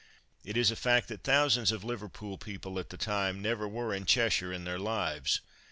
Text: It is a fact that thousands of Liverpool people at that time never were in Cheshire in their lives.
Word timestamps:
It 0.43 0.57
is 0.57 0.71
a 0.71 0.75
fact 0.75 1.09
that 1.09 1.21
thousands 1.23 1.71
of 1.71 1.83
Liverpool 1.83 2.39
people 2.39 2.79
at 2.79 2.89
that 2.89 2.99
time 3.01 3.39
never 3.39 3.67
were 3.67 3.93
in 3.93 4.07
Cheshire 4.07 4.51
in 4.51 4.63
their 4.63 4.79
lives. 4.79 5.41